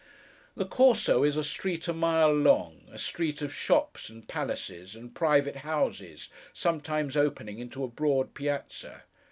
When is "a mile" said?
1.87-2.33